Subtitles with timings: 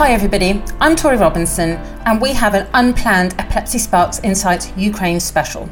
[0.00, 0.62] Hi, everybody.
[0.80, 1.72] I'm Tori Robinson,
[2.06, 5.68] and we have an unplanned Epilepsy Sparks Insights Ukraine special.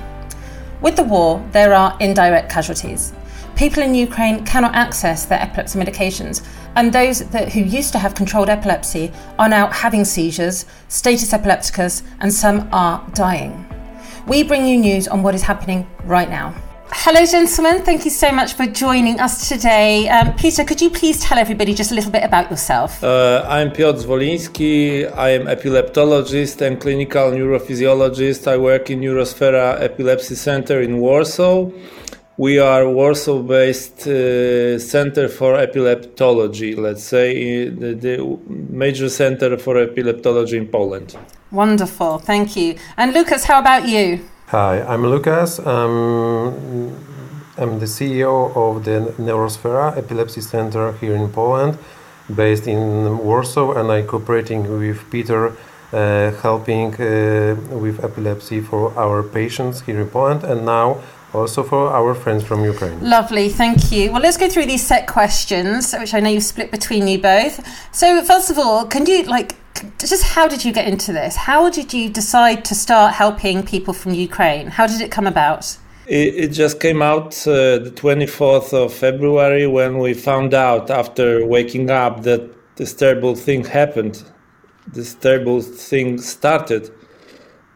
[0.82, 3.14] With the war, there are indirect casualties.
[3.56, 6.46] People in Ukraine cannot access their epilepsy medications,
[6.76, 12.02] and those that, who used to have controlled epilepsy are now having seizures, status epilepticus,
[12.20, 13.64] and some are dying.
[14.26, 16.54] We bring you news on what is happening right now.
[16.90, 17.82] Hello, gentlemen.
[17.82, 20.08] Thank you so much for joining us today.
[20.08, 23.04] Um, Peter, could you please tell everybody just a little bit about yourself?
[23.04, 25.14] Uh, I'm Piotr Zwoliński.
[25.14, 28.46] I am epileptologist and clinical neurophysiologist.
[28.48, 31.70] I work in Neurosfera Epilepsy Center in Warsaw.
[32.38, 36.76] We are Warsaw-based uh, center for epileptology.
[36.76, 41.16] Let's say the, the major center for epileptology in Poland.
[41.50, 42.18] Wonderful.
[42.18, 42.76] Thank you.
[42.96, 44.24] And Lucas, how about you?
[44.50, 45.58] Hi, I'm Lucas.
[45.58, 46.96] Um,
[47.58, 51.76] I'm the CEO of the Neurosfera Epilepsy Center here in Poland,
[52.34, 55.52] based in Warsaw, and I'm cooperating with Peter,
[55.92, 61.02] uh, helping uh, with epilepsy for our patients here in Poland, and now
[61.34, 62.98] also for our friends from Ukraine.
[63.02, 64.12] Lovely, thank you.
[64.12, 67.60] Well, let's go through these set questions, which I know you've split between you both.
[67.92, 69.56] So, first of all, can you like
[69.98, 71.36] just how did you get into this?
[71.36, 74.68] How did you decide to start helping people from Ukraine?
[74.68, 75.78] How did it come about?
[76.06, 81.46] It, it just came out uh, the 24th of February when we found out after
[81.46, 82.42] waking up that
[82.76, 84.24] this terrible thing happened.
[84.86, 86.90] This terrible thing started.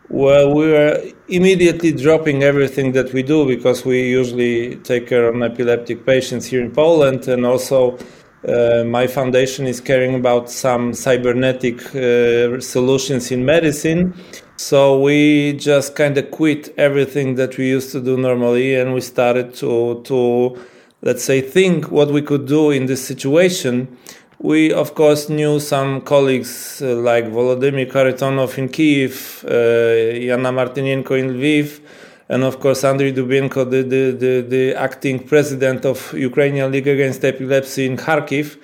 [0.08, 5.42] Well, we were immediately dropping everything that we do because we usually take care of
[5.42, 7.98] epileptic patients here in Poland and also
[8.46, 14.14] uh, my foundation is caring about some cybernetic uh, solutions in medicine.
[14.56, 19.00] So we just kind of quit everything that we used to do normally, and we
[19.00, 20.58] started to to
[21.02, 23.96] let's say think what we could do in this situation.
[24.38, 31.18] We of course knew some colleagues uh, like Volodymyr Kharitonov in Kiev, uh, Yana Martynenko
[31.18, 31.80] in Lviv
[32.32, 37.22] and of course Andriy Dubenko, the, the, the, the, acting president of Ukrainian League Against
[37.26, 38.56] Epilepsy in Kharkiv.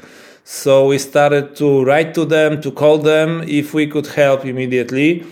[0.42, 5.22] So we started to write to them, to call them if we could help immediately.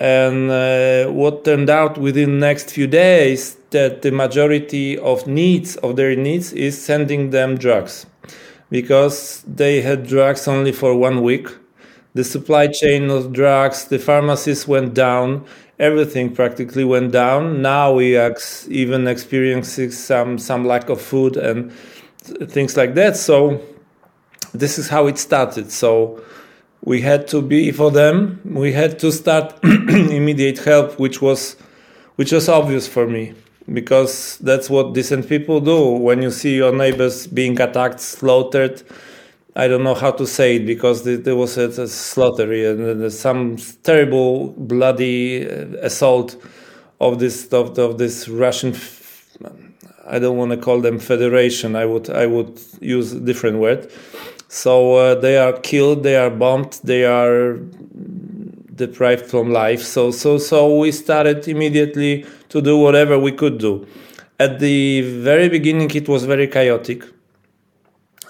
[0.00, 5.96] And uh, what turned out within next few days that the majority of needs of
[5.96, 8.06] their needs is sending them drugs
[8.70, 11.48] because they had drugs only for one week.
[12.14, 15.44] The supply chain of drugs, the pharmacies went down
[15.78, 17.62] everything practically went down.
[17.62, 18.36] Now we are
[18.68, 21.72] even experiencing some some lack of food and
[22.48, 23.16] things like that.
[23.16, 23.60] So
[24.52, 25.70] this is how it started.
[25.70, 26.22] So
[26.82, 28.40] we had to be for them.
[28.44, 31.56] We had to start immediate help, which was
[32.16, 33.34] which was obvious for me
[33.72, 35.90] because that's what decent people do.
[35.90, 38.82] When you see your neighbors being attacked, slaughtered
[39.58, 43.56] I don't know how to say it because there was a, a slaughter and some
[43.82, 46.36] terrible bloody uh, assault
[47.00, 48.76] of this of, of this Russian.
[50.06, 51.74] I don't want to call them federation.
[51.74, 53.90] I would I would use a different word.
[54.48, 56.02] So uh, they are killed.
[56.02, 56.78] They are bombed.
[56.84, 57.56] They are
[58.74, 59.82] deprived from life.
[59.82, 63.86] So so so we started immediately to do whatever we could do.
[64.38, 67.04] At the very beginning, it was very chaotic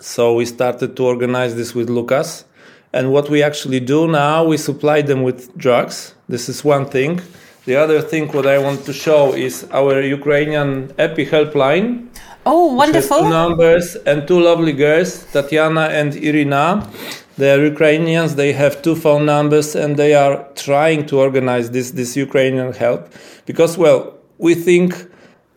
[0.00, 2.44] so we started to organize this with Lucas.
[2.92, 6.14] And what we actually do now, we supply them with drugs.
[6.28, 7.20] This is one thing.
[7.66, 12.06] The other thing, what I want to show is our Ukrainian Epi helpline.
[12.46, 13.22] Oh, wonderful!
[13.22, 16.88] Two numbers and two lovely girls, Tatiana and Irina.
[17.36, 18.36] They are Ukrainians.
[18.36, 23.12] They have two phone numbers, and they are trying to organize this this Ukrainian help
[23.46, 24.94] because, well, we think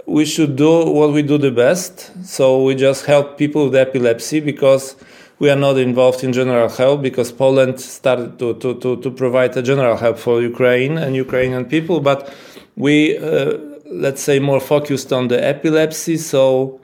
[0.09, 2.11] we should do what we do the best.
[2.25, 4.95] So we just help people with epilepsy because
[5.37, 9.55] we are not involved in general help because Poland started to, to, to, to provide
[9.55, 12.33] a general help for Ukraine and Ukrainian people, but
[12.75, 16.17] we, uh, let's say, more focused on the epilepsy.
[16.17, 16.81] So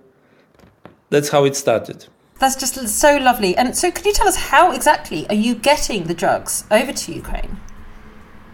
[1.10, 2.06] that's how it started.
[2.40, 3.56] That's just so lovely.
[3.58, 7.14] And so, can you tell us how exactly are you getting the drugs over to
[7.14, 7.58] Ukraine?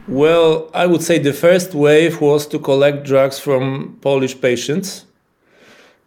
[0.07, 5.05] Well, I would say the first wave was to collect drugs from Polish patients.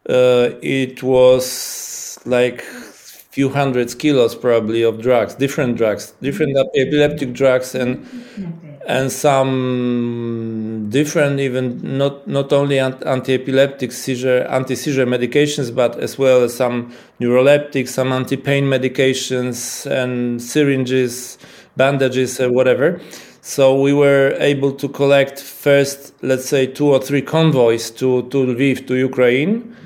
[0.09, 7.75] Uh, it was like few hundreds kilos probably of drugs, different drugs, different epileptic drugs,
[7.75, 8.07] and
[8.87, 16.55] and some different even not not only anti-epileptic seizure anti-seizure medications, but as well as
[16.55, 21.39] some neuroleptics, some anti-pain medications, and syringes,
[21.79, 23.01] bandages, or whatever.
[23.47, 28.39] So we were able to collect first, let's say, two or three convoys to, to
[28.39, 29.77] Lviv, to Ukraine.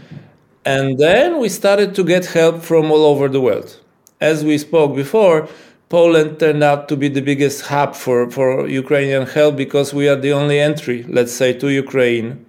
[0.65, 3.81] And then we started to get help from all over the world.
[4.21, 5.49] As we spoke before,
[5.89, 10.15] Poland turned out to be the biggest hub for, for Ukrainian help because we are
[10.15, 12.47] the only entry, let's say, to Ukraine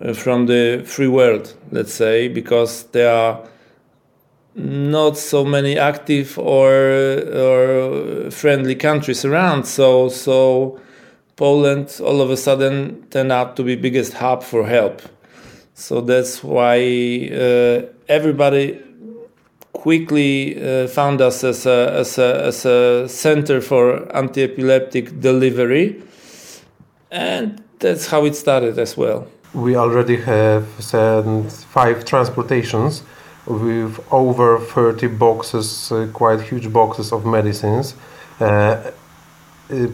[0.00, 3.42] uh, from the free world, let's say, because there are
[4.58, 6.72] not so many active or
[7.32, 9.64] or friendly countries around.
[9.64, 10.78] So so
[11.36, 15.00] Poland all of a sudden turned out to be biggest hub for help.
[15.74, 16.76] So that's why
[17.32, 18.82] uh, everybody
[19.72, 26.02] quickly uh, found us as a, as, a, as a center for anti-epileptic delivery.
[27.12, 29.28] And that's how it started as well.
[29.54, 33.04] We already have sent five transportations
[33.48, 37.94] with over 30 boxes, uh, quite huge boxes of medicines,
[38.40, 38.90] uh, uh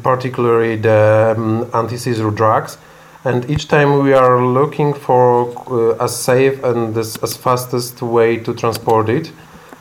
[0.02, 2.78] particularly the um, anti-seizure drugs.
[3.24, 8.36] And each time we are looking for uh, a safe and as, as fastest way
[8.38, 9.32] to transport it.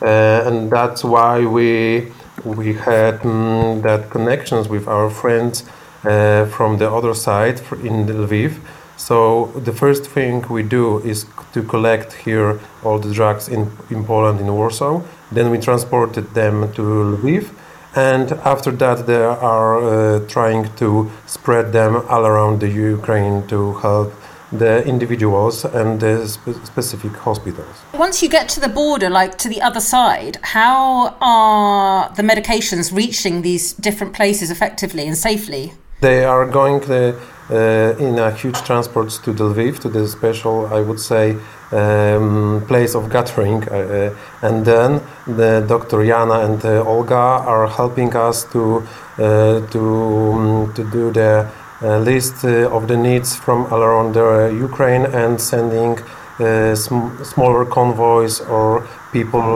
[0.01, 2.11] Uh, and that's why we
[2.43, 5.63] we had mm, that connections with our friends
[6.03, 8.59] uh, from the other side in Lviv
[8.97, 14.03] so the first thing we do is to collect here all the drugs in, in
[14.03, 15.01] Poland, in Warsaw.
[15.31, 17.49] Then we transported them to Lviv.
[17.95, 23.73] And after that, they are uh, trying to spread them all around the Ukraine to
[23.73, 24.13] help
[24.51, 27.75] the individuals and the spe- specific hospitals.
[27.93, 32.95] Once you get to the border, like to the other side, how are the medications
[32.95, 35.73] reaching these different places effectively and safely?
[36.03, 37.15] They are going the,
[37.49, 41.37] uh, in a huge transports to Lviv, to the special, I would say,
[41.71, 43.63] um, place of gathering.
[43.69, 46.05] Uh, uh, and then the Dr.
[46.05, 48.85] Jana and uh, Olga are helping us to,
[49.17, 51.49] uh, to, um, to do the
[51.81, 55.99] uh, list of the needs from all around the Ukraine and sending
[56.75, 59.47] sm smaller convoys or people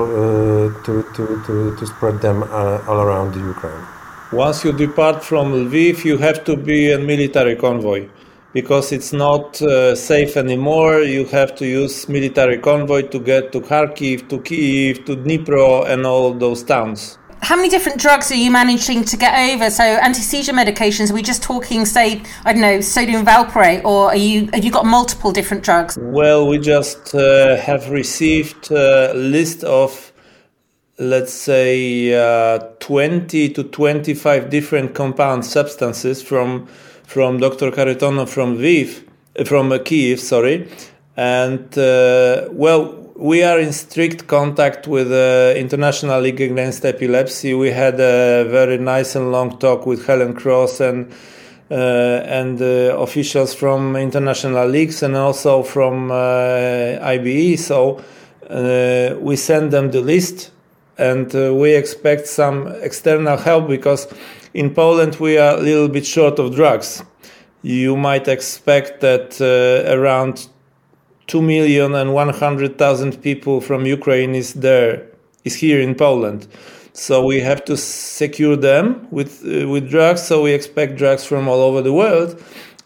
[0.86, 2.44] to, to, to, to spread them
[2.88, 3.97] all around the Ukraine.
[4.34, 8.10] Once you depart from Lviv, you have to be a military convoy
[8.52, 11.00] because it's not uh, safe anymore.
[11.00, 16.06] You have to use military convoy to get to Kharkiv, to Kiev, to Dnipro, and
[16.06, 17.18] all those towns.
[17.42, 19.70] How many different drugs are you managing to get over?
[19.70, 21.10] So anti-seizure medications.
[21.10, 24.72] Are we just talking, say, I don't know, sodium valproate, or are you have you
[24.72, 25.98] got multiple different drugs?
[26.02, 30.12] Well, we just uh, have received a list of
[31.00, 36.68] let's say uh, 20 to 25 different compound substances from
[37.04, 37.72] from Dr.
[37.72, 39.08] Kharitonov from Lviv,
[39.48, 40.70] from uh, Kiev, sorry,
[41.16, 47.54] and uh, well, we are in strict contact with the International League Against Epilepsy.
[47.54, 51.14] We had a very nice and long talk with Helen Cross and.
[51.70, 57.60] Uh, and uh, officials from international leagues and also from uh, IBE.
[57.60, 58.02] So
[59.20, 60.52] we send them the list
[60.98, 64.08] and uh, we expect some external help because
[64.54, 67.04] in Poland we are a little bit short of drugs.
[67.62, 70.48] You might expect that uh, around
[71.28, 75.08] 2 million and 100,000 people from Ukraine is there,
[75.44, 76.48] is here in Poland.
[76.94, 80.24] So we have to secure them with, uh, with drugs.
[80.24, 82.42] So we expect drugs from all over the world.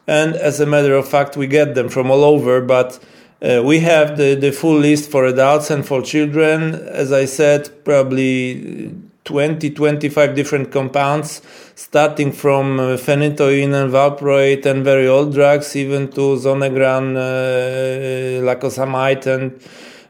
[0.07, 2.99] And as a matter of fact, we get them from all over, but
[3.41, 6.75] uh, we have the, the full list for adults and for children.
[6.75, 8.93] As I said, probably
[9.23, 11.41] 20, 25 different compounds,
[11.75, 19.25] starting from uh, phenytoin and valproate and very old drugs, even to zonegran, uh, lacosamide,
[19.25, 19.61] and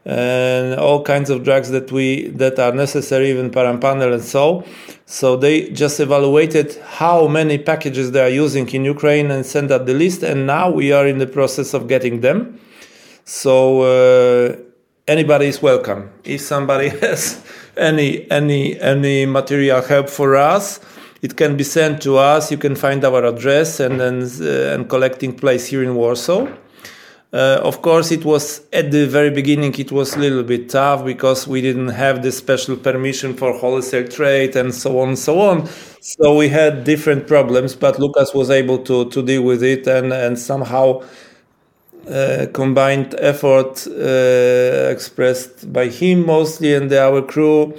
[0.04, 4.64] and all kinds of drugs that we that are necessary, even perampanel and so.
[5.06, 9.86] So they just evaluated how many packages they are using in Ukraine and sent out
[9.86, 12.58] the list, and now we are in the process of getting them.
[13.24, 14.56] So uh,
[15.06, 16.10] anybody is welcome.
[16.24, 17.42] If somebody has
[17.76, 20.80] any any any material help for us,
[21.22, 22.50] it can be sent to us.
[22.50, 26.48] You can find our address and and, uh, and collecting place here in Warsaw.
[27.34, 29.74] Uh, of course, it was at the very beginning.
[29.78, 34.06] It was a little bit tough because we didn't have the special permission for wholesale
[34.06, 35.66] trade and so on and so on.
[36.02, 40.12] So we had different problems, but Lucas was able to to deal with it and
[40.12, 41.00] and somehow
[42.08, 47.74] uh, combined effort uh, expressed by him mostly and our crew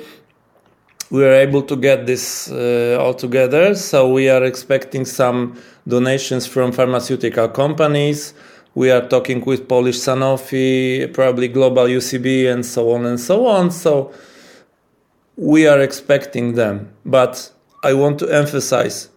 [1.14, 3.76] we were able to get this uh, all together.
[3.76, 5.56] So we are expecting some
[5.88, 8.34] donations from pharmaceutical companies.
[8.74, 13.70] We are talking with polish sanofi probably global ucb and so on and so on.
[13.70, 14.12] So
[15.38, 16.92] we are expecting them.
[17.06, 17.52] But
[17.84, 19.10] i want to emphasize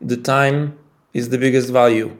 [0.00, 0.76] the time
[1.14, 2.10] is the biggest value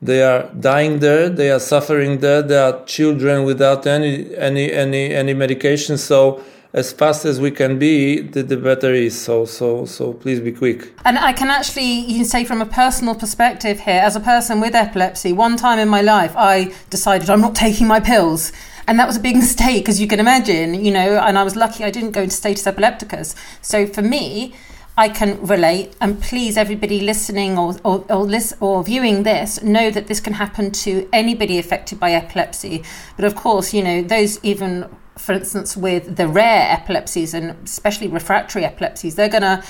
[0.00, 5.12] they are dying there they are suffering there there are children without any any any
[5.12, 9.18] any medication so as fast as we can be, the, the better is.
[9.18, 10.92] So, so, so please be quick.
[11.04, 14.60] And I can actually, you can say from a personal perspective here, as a person
[14.60, 18.52] with epilepsy, one time in my life, I decided I'm not taking my pills.
[18.86, 21.56] And that was a big mistake, as you can imagine, you know, and I was
[21.56, 23.34] lucky I didn't go into status epilepticus.
[23.62, 24.54] So for me,
[24.98, 29.90] I can relate, and please, everybody listening or or, or, list, or viewing this, know
[29.90, 32.82] that this can happen to anybody affected by epilepsy.
[33.16, 38.08] But of course, you know those even for instance, with the rare epilepsies and especially
[38.08, 39.62] refractory epilepsies, they're going to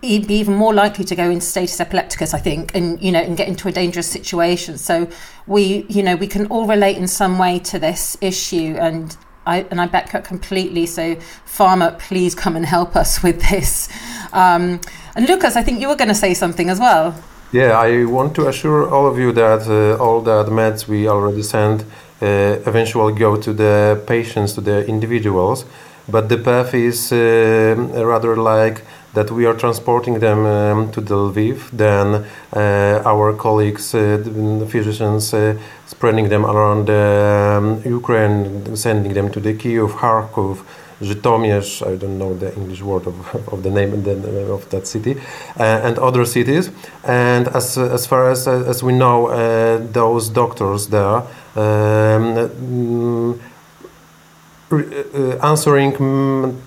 [0.00, 3.36] be even more likely to go into status epilepticus, I think, and you know, and
[3.36, 4.78] get into a dangerous situation.
[4.78, 5.08] So
[5.46, 9.66] we, you know, we can all relate in some way to this issue, and I
[9.70, 10.86] and I back up completely.
[10.86, 13.88] So, pharma, please come and help us with this.
[14.32, 14.80] Um,
[15.14, 17.14] and Lucas, I think you were going to say something as well.
[17.52, 21.42] Yeah, I want to assure all of you that uh, all the meds we already
[21.42, 21.82] sent
[22.20, 25.64] uh, eventually go to the patients, to the individuals.
[26.08, 28.82] But the path is uh, rather like
[29.14, 35.32] that we are transporting them um, to Lviv, then uh, our colleagues, uh, the physicians,
[35.32, 40.64] uh, spreading them around um, Ukraine, sending them to the Kiev, Kharkov,
[41.00, 45.16] Zhytomyr, I don't know the English word of, of the name of that city,
[45.58, 46.70] uh, and other cities.
[47.04, 51.22] And as, as far as, as we know, uh, those doctors there
[51.54, 53.40] um,
[54.72, 55.92] uh, answering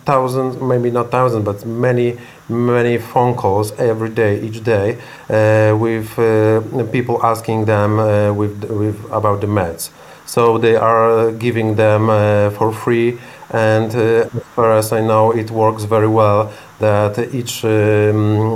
[0.06, 2.18] thousands, maybe not thousands, but many,
[2.48, 4.98] many phone calls every day, each day,
[5.30, 9.90] uh, with uh, people asking them uh, with, with about the meds.
[10.26, 13.18] So they are giving them uh, for free,
[13.52, 16.52] and uh, as far as I know, it works very well.
[16.80, 18.54] That each um,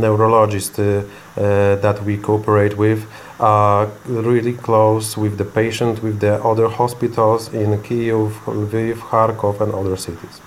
[0.00, 3.06] neurologist that we cooperate with
[3.40, 9.74] are really close with the patient, with the other hospitals in Kiev, Lviv, Kharkov, and
[9.74, 10.40] other cities.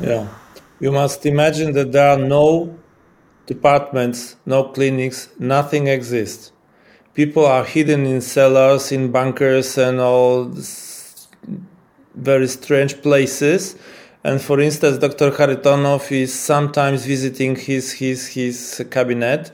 [0.00, 0.26] Yeah,
[0.80, 2.76] you must imagine that there are no
[3.46, 6.52] departments, no clinics, nothing exists.
[7.14, 10.50] People are hidden in cellars, in bunkers, and all
[12.14, 13.76] very strange places.
[14.22, 15.30] And for instance, Dr.
[15.30, 19.50] Kharitonov is sometimes visiting his his his cabinet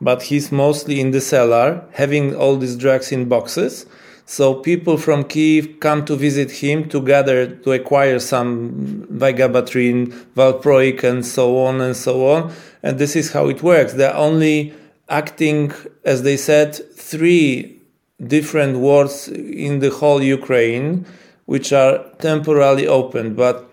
[0.00, 3.86] but he's mostly in the cellar having all these drugs in boxes.
[4.28, 11.04] So people from Kiev come to visit him to gather to acquire some vigabatrin, valproic,
[11.04, 12.52] and so on and so on.
[12.82, 13.92] And this is how it works.
[13.92, 14.74] They're only
[15.08, 15.72] acting,
[16.04, 17.80] as they said, three
[18.26, 21.06] different wards in the whole Ukraine,
[21.46, 23.68] which are temporarily opened, but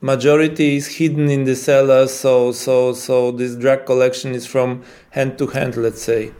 [0.00, 5.38] majority is hidden in the cellar so so so this drug collection is from hand
[5.38, 6.30] to hand let's say.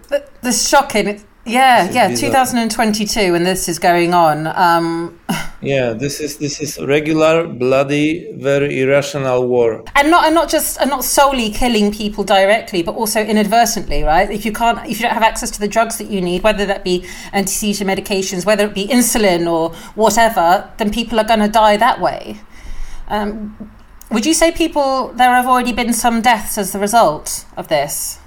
[0.42, 1.08] This shocking
[1.46, 2.30] yeah yeah bizarre.
[2.30, 5.18] 2022 and this is going on um
[5.60, 10.80] yeah this is this is regular bloody very irrational war and not and not just
[10.80, 15.02] and not solely killing people directly but also inadvertently right if you can't if you
[15.02, 18.64] don't have access to the drugs that you need whether that be anti-seizure medications whether
[18.66, 22.38] it be insulin or whatever then people are going to die that way
[23.08, 23.70] um,
[24.10, 28.18] would you say people there have already been some deaths as the result of this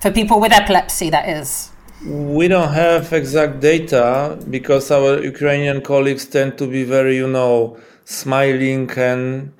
[0.00, 1.10] for people with epilepsy?
[1.10, 1.70] That is.
[2.04, 7.78] We don't have exact data because our Ukrainian colleagues tend to be very, you know,
[8.04, 9.52] smiling and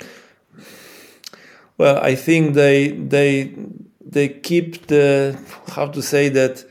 [1.78, 3.54] well, I think they they
[4.00, 5.38] they keep the
[5.74, 6.64] how to say that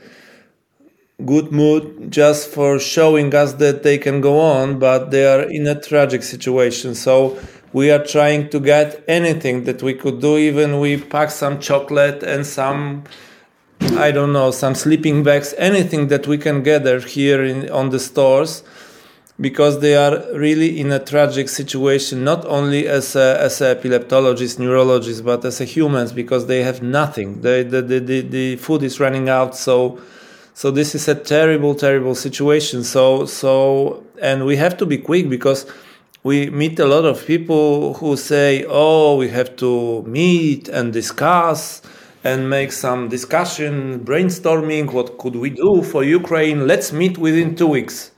[1.24, 5.66] good mood just for showing us that they can go on, but they are in
[5.66, 6.94] a tragic situation.
[6.94, 7.38] So
[7.72, 12.22] we are trying to get anything that we could do even we pack some chocolate
[12.22, 13.04] and some
[13.80, 18.00] i don't know some sleeping bags anything that we can gather here in, on the
[18.00, 18.62] stores
[19.38, 24.58] because they are really in a tragic situation not only as a, as a epileptologist
[24.58, 27.42] neurologist but as a humans because they have nothing.
[27.42, 30.00] The, the, the, the, the food is running out so
[30.54, 32.82] so this is a terrible terrible situation.
[32.82, 35.66] So so and we have to be quick because
[36.22, 41.82] we meet a lot of people who say, oh, we have to meet and discuss
[42.26, 46.66] and make some discussion, brainstorming, what could we do for Ukraine?
[46.66, 48.10] Let's meet within two weeks.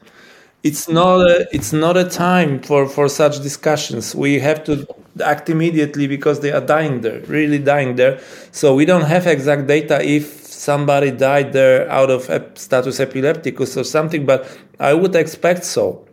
[0.63, 4.15] It's not a, it's not a time for, for such discussions.
[4.15, 4.87] We have to
[5.23, 8.19] act immediately because they are dying there, really dying there.
[8.51, 12.23] So we don't have exact data if somebody died there out of
[12.59, 14.49] status epilepticus or something, but
[14.81, 16.08] I would expect so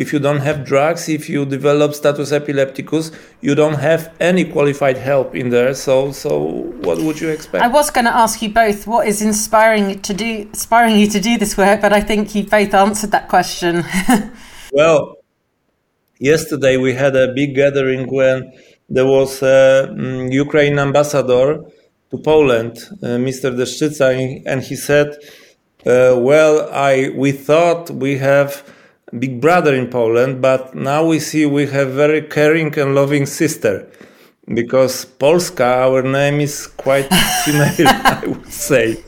[0.00, 4.96] if you don't have drugs, if you develop status epilepticus, you don't have any qualified
[4.96, 5.74] help in there.
[5.74, 6.30] So, so
[6.86, 7.62] what would you expect?
[7.62, 11.06] I was going to ask you both what is inspiring you to do, inspiring you
[11.08, 13.84] to do this work, but I think you both answered that question.
[14.72, 15.18] well,
[16.18, 18.50] yesterday we had a big gathering when
[18.88, 21.60] there was a um, Ukraine ambassador
[22.10, 23.54] to Poland, uh, Mr.
[23.54, 24.08] Deszczyca,
[24.46, 25.08] and he said,
[25.86, 28.64] uh, "Well, I we thought we have."
[29.18, 33.88] Big brother in Poland, but now we see we have very caring and loving sister
[34.54, 37.08] because Polska, our name is quite
[37.44, 39.02] female, I would say.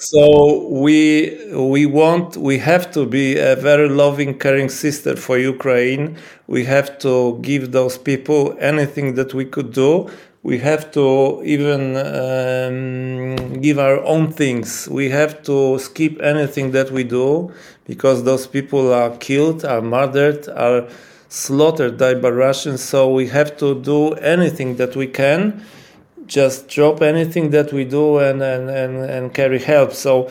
[0.00, 6.16] So we we want we have to be a very loving, caring sister for Ukraine.
[6.46, 10.08] We have to give those people anything that we could do.
[10.42, 14.88] We have to even um, give our own things.
[14.88, 17.52] We have to skip anything that we do
[17.84, 20.88] because those people are killed, are murdered, are
[21.28, 22.82] slaughtered by Russians.
[22.82, 25.64] So we have to do anything that we can,
[26.26, 29.92] just drop anything that we do and, and, and, and carry help.
[29.92, 30.30] So,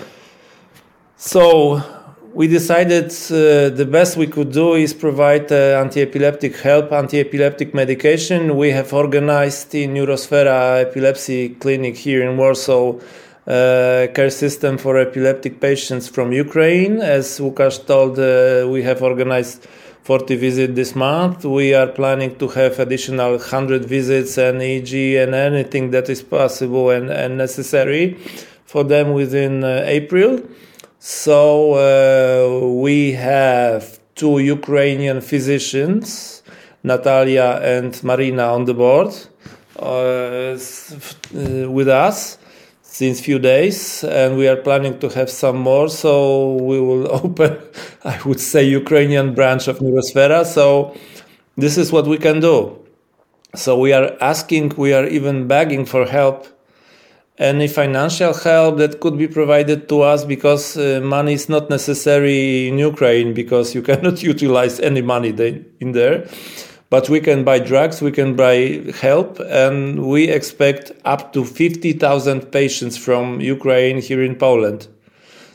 [1.18, 1.97] so
[2.38, 8.56] we decided uh, the best we could do is provide uh, anti-epileptic help, anti-epileptic medication.
[8.56, 12.94] We have organized in Neurosfera Epilepsy Clinic here in Warsaw
[13.48, 17.02] uh, care system for epileptic patients from Ukraine.
[17.02, 19.66] As Łukasz told, uh, we have organized
[20.04, 21.44] 40 visits this month.
[21.44, 26.92] We are planning to have additional 100 visits and EEG and anything that is possible
[26.92, 28.14] and, and necessary
[28.66, 30.44] for them within uh, April.
[31.00, 36.44] So uh, we have two Ukrainian physicians,
[36.84, 39.14] Natalia and Marina, on the board
[39.80, 42.40] uh, uh with us
[42.82, 47.56] since few days and we are planning to have some more so we will open
[48.04, 50.96] i would say ukrainian branch of neurosfera so
[51.58, 52.80] this is what we can do.
[53.56, 56.48] So we are asking we are even begging for help
[57.38, 62.68] any financial help that could be provided to us because uh, money is not necessary
[62.68, 65.30] in ukraine because you cannot utilize any money
[65.80, 66.28] in there
[66.90, 72.52] but we can buy drugs, we can buy help, and we expect up to 50,000
[72.52, 74.88] patients from Ukraine here in Poland.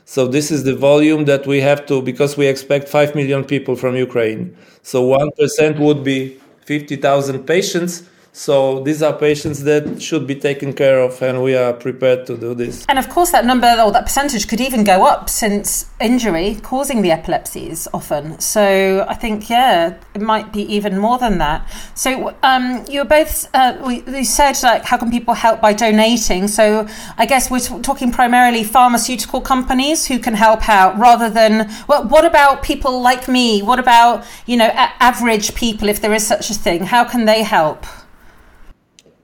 [0.05, 3.77] So this is the volume that we have to, because we expect 5 million people
[3.77, 4.55] from Ukraine.
[4.83, 8.03] So 1% would be 50,000 patients.
[8.35, 12.37] So these are patients that should be taken care of, and we are prepared to
[12.37, 12.87] do this.
[12.89, 17.03] And of course, that number or that percentage could even go up since injury causing
[17.03, 18.41] the epilepsies often.
[18.41, 21.71] So I think, yeah, it might be even more than that.
[21.95, 26.49] So um, you're both, uh, we, we, said, like, how can people help by donating?
[26.49, 31.71] So I guess we're t- talking primarily pharmaceutical companies who can help out rather than,
[31.87, 33.61] well, what about people like me?
[33.61, 36.85] What about, you know, a- average people, if there is such a thing?
[36.85, 37.85] How can they help?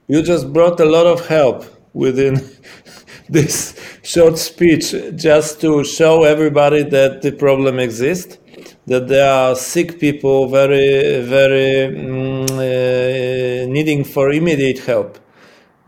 [0.09, 2.41] You just brought a lot of help within
[3.29, 8.39] this short speech just to show everybody that the problem exists
[8.87, 15.19] that there are sick people very very mm, uh, needing for immediate help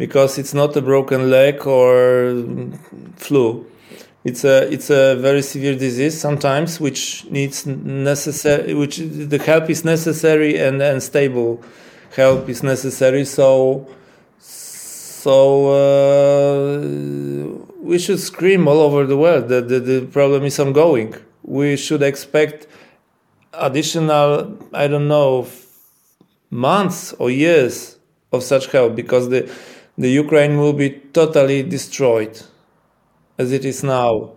[0.01, 2.35] because it's not a broken leg or
[3.17, 3.67] flu.
[4.25, 9.85] It's a it's a very severe disease sometimes which needs necessary which the help is
[9.85, 11.63] necessary and and stable
[12.17, 13.25] help is necessary.
[13.25, 13.87] So
[15.23, 15.37] so
[15.81, 16.79] uh,
[17.83, 21.15] we should scream all over the world that the, the problem is ongoing.
[21.43, 22.67] We should expect
[23.53, 25.47] additional, I don't know,
[26.51, 27.99] months or years
[28.33, 29.43] of such help because the
[29.99, 32.41] the Ukraine will be totally destroyed
[33.37, 34.33] as it is now.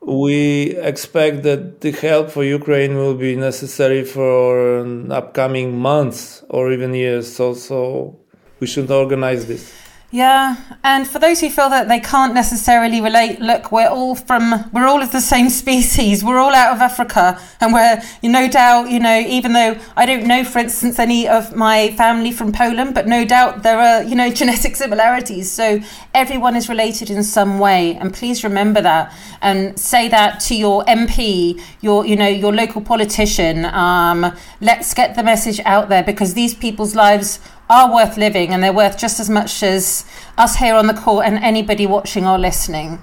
[0.00, 4.84] We expect that the help for Ukraine will be necessary for
[5.20, 7.32] upcoming months or even years.
[7.32, 8.18] So, so
[8.58, 9.85] we should organize this.
[10.12, 14.70] Yeah, and for those who feel that they can't necessarily relate, look, we're all from,
[14.72, 16.22] we're all of the same species.
[16.22, 20.24] We're all out of Africa, and we're, no doubt, you know, even though I don't
[20.26, 24.14] know, for instance, any of my family from Poland, but no doubt there are, you
[24.14, 25.50] know, genetic similarities.
[25.50, 25.80] So
[26.14, 30.84] everyone is related in some way, and please remember that and say that to your
[30.84, 33.64] MP, your, you know, your local politician.
[33.64, 38.62] Um, let's get the message out there because these people's lives are worth living and
[38.62, 40.04] they're worth just as much as
[40.38, 42.98] us here on the call and anybody watching or listening.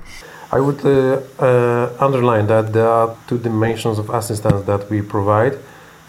[0.52, 5.58] I would uh, uh, underline that there are two dimensions of assistance that we provide.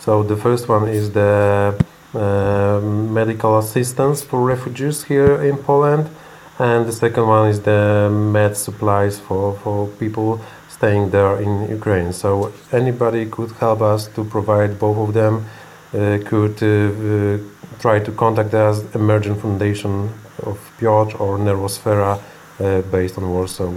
[0.00, 1.74] So the first one is the
[2.14, 6.10] uh, medical assistance for refugees here in Poland,
[6.58, 12.12] and the second one is the med supplies for, for people staying there in Ukraine.
[12.12, 15.46] So anybody could help us to provide both of them,
[15.94, 17.38] could uh,
[17.78, 20.10] try to contact us, Emergent Foundation
[20.42, 22.20] of Piotr or Neurosfera
[22.60, 23.72] uh, based on Warsaw.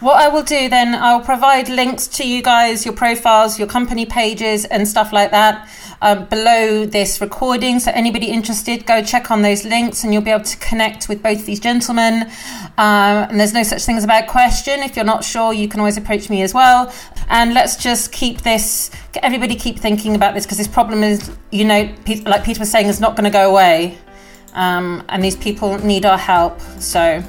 [0.00, 4.06] What I will do then, I'll provide links to you guys, your profiles, your company
[4.06, 5.68] pages, and stuff like that
[6.00, 7.80] um, below this recording.
[7.80, 11.20] So, anybody interested, go check on those links and you'll be able to connect with
[11.20, 12.30] both these gentlemen.
[12.78, 14.80] Um, and there's no such thing as a bad question.
[14.80, 16.94] If you're not sure, you can always approach me as well.
[17.28, 21.64] And let's just keep this, everybody keep thinking about this because this problem is, you
[21.64, 21.92] know,
[22.24, 23.98] like Peter was saying, is not going to go away.
[24.54, 26.60] Um, and these people need our help.
[26.78, 27.22] So,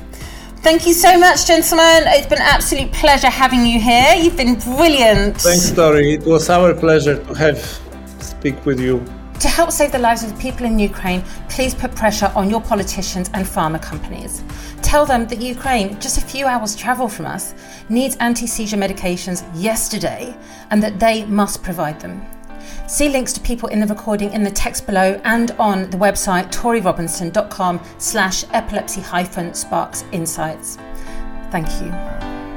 [0.61, 2.03] Thank you so much, gentlemen.
[2.07, 4.13] It's been an absolute pleasure having you here.
[4.15, 5.37] You've been brilliant.
[5.37, 6.15] Thanks, Tori.
[6.15, 7.59] It was our pleasure to have
[8.19, 9.01] speak with you.
[9.39, 12.59] To help save the lives of the people in Ukraine, please put pressure on your
[12.59, 14.43] politicians and pharma companies.
[14.81, 17.55] Tell them that Ukraine, just a few hours travel from us,
[17.87, 20.35] needs anti seizure medications yesterday
[20.71, 22.21] and that they must provide them.
[22.89, 26.51] See links to people in the recording in the text below and on the website
[26.51, 30.79] torirobinson.com slash epilepsy hyphen sparks insights.
[31.51, 32.48] Thank you.